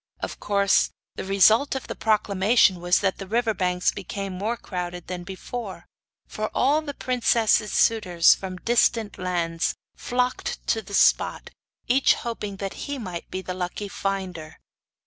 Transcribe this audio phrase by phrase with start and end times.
[0.19, 5.05] Of course the result of the proclamation was that the river banks became more crowded
[5.05, 5.85] than before;
[6.27, 11.51] for all the princess's suitors from distant lands flocked to the spot,
[11.87, 14.57] each hoping that he might be the lucky finder.